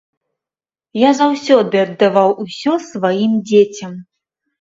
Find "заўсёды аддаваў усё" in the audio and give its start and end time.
1.19-2.73